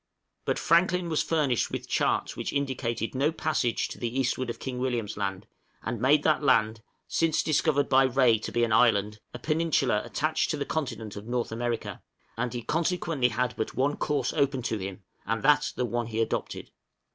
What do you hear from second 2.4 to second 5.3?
indicated no passage to the eastward of King William's